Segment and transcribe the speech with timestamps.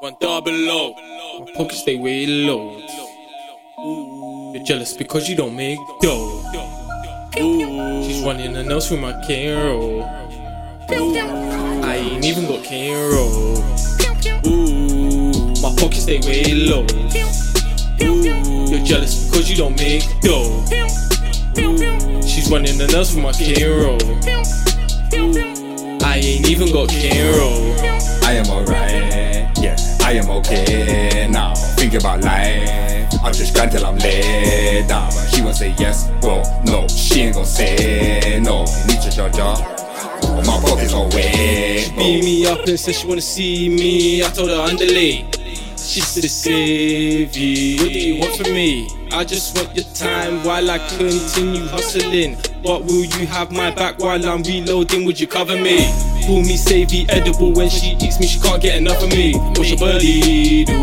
[0.00, 0.94] One double O.
[1.40, 2.76] My pockets stay way low.
[4.52, 6.42] You're jealous because you don't make dough.
[8.04, 10.02] She's running her nose through my cane.
[11.82, 12.68] I ain't even got
[13.12, 13.56] roll.
[15.62, 16.86] My pockets stay way low.
[18.68, 20.64] You're jealous because you don't make dough.
[22.26, 23.98] She's running her nose through my cane.
[26.02, 27.96] I ain't even got cane.
[28.22, 29.55] I am alright,
[30.26, 31.54] I am okay now.
[31.54, 35.02] Think about life, I'll just grind till I'm laid down.
[35.02, 38.64] Ah, but she won't say yes, well, no, she ain't gon' say no.
[38.88, 39.54] Need to judge her.
[40.44, 41.92] My pockets all wet.
[41.96, 44.24] Beat me up and said she wanna see me.
[44.24, 45.30] I told her I'm underlay.
[45.76, 47.76] She said, save you.
[47.78, 48.88] What do you want from me?
[49.12, 52.36] I just want your time while I continue hustling.
[52.64, 55.04] But will you have my back while I'm reloading?
[55.04, 56.15] Would you cover me?
[56.26, 59.34] Call me Saivey edible when she eats me, she can't get enough of me.
[59.34, 60.74] What's your buddy do?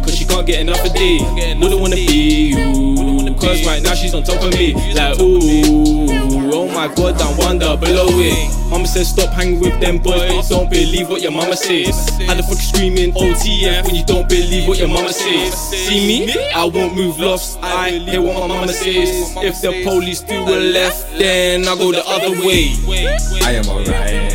[0.00, 1.20] Cause she can't get enough of D.
[1.60, 3.34] Wouldn't wanna be you.
[3.34, 4.72] Cause right now she's on top of me.
[4.94, 6.08] Like, ooh,
[6.54, 8.70] oh my god, I wonder below it.
[8.70, 12.08] Mama says stop hanging with them boys, don't believe what your mama says.
[12.26, 15.54] How the fuck you screaming OTF when you don't believe what your mama says?
[15.70, 16.34] See me?
[16.52, 19.36] I won't move lofts, I hear what my mama says.
[19.36, 22.74] If the police do a left, then I go the other way.
[23.44, 24.25] I am alright,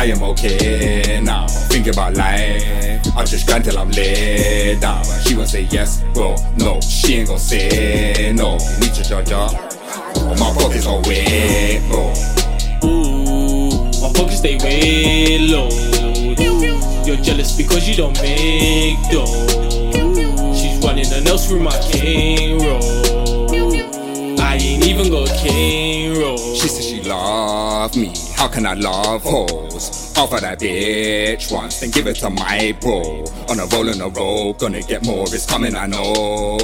[0.00, 1.46] I am okay now.
[1.68, 5.04] Think about life, I'll just grind till I'm laid down.
[5.26, 6.36] She won't say yes, bro.
[6.56, 8.56] no, she ain't gon' say no.
[8.80, 9.48] Need to judge her.
[10.38, 12.14] My pockets all wet, bro.
[12.88, 15.68] Ooh, my pockets stay way low.
[17.04, 19.26] You're jealous because you don't make dough.
[20.54, 23.50] She's running her nails through my cane roll.
[24.40, 26.38] I ain't even got cane roll.
[26.54, 28.29] She said she love me.
[28.40, 30.16] How can I love hoes?
[30.16, 33.22] Offer that bitch once, then give it to my bro.
[33.50, 35.26] On a roll on a roll, gonna get more.
[35.26, 36.56] It's coming, I know.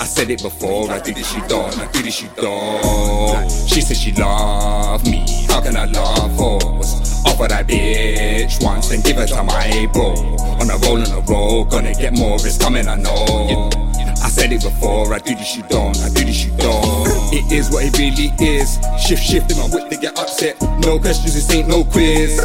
[0.00, 1.78] I said it before, I did it, she don't.
[1.78, 3.48] I did it, she don't.
[3.48, 5.24] She said she love me.
[5.46, 7.24] How can I love hoes?
[7.24, 10.14] Offer that bitch once, then give it to my bro.
[10.58, 12.38] On a roll on a roll, gonna get more.
[12.40, 13.70] It's coming, I know.
[14.20, 17.09] I said it before, I do this, you don't, I do this, you don't.
[17.32, 18.78] It is what it really is.
[19.06, 20.60] Shift, shift in my whip, they get upset.
[20.80, 22.36] No questions, this ain't no quiz.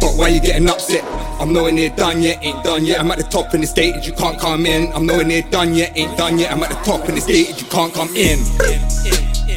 [0.00, 1.04] But why you getting upset?
[1.40, 2.98] I'm nowhere near done yet, ain't done yet.
[2.98, 4.92] I'm at the top in the stage, you can't come in.
[4.94, 6.50] I'm nowhere near done yet, ain't done yet.
[6.52, 8.40] I'm at the top in the stage, you can't come in.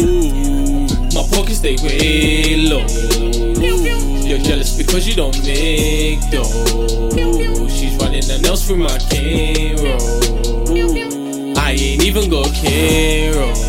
[0.02, 2.86] Ooh, my pockets stay way low.
[4.30, 6.44] You're jealous because you don't make dough.
[7.68, 11.58] She's running her nails through my cane roll.
[11.58, 13.69] I ain't even got cane roll.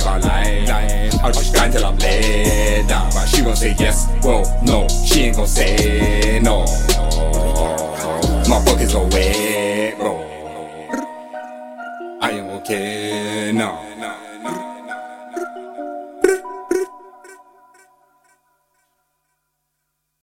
[0.00, 0.10] Now.
[0.10, 1.14] I'll figure out life.
[1.22, 3.10] I'll just grind till I'm laid down.
[3.12, 6.60] But she won't say yes, well, no, she ain't gon' say no.
[8.48, 10.20] My pockets are wet, bro.
[12.20, 13.93] I am okay now.